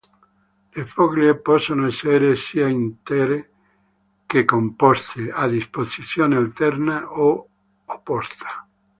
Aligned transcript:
Le 0.71 0.83
foglie 0.87 1.35
possono 1.35 1.85
essere 1.85 2.35
sia 2.35 2.67
intere 2.67 3.51
che 4.25 4.45
composte, 4.45 5.29
a 5.29 5.47
disposizione 5.47 6.37
alterna 6.37 7.07
o 7.11 7.47
opposta. 7.85 8.67